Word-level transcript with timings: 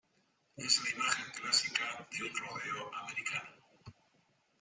Es 0.57 0.81
la 0.83 0.89
imagen 0.95 1.25
clásica 1.39 2.07
de 2.09 2.23
un 2.23 2.35
rodeo 2.35 2.91
americano. 2.91 3.51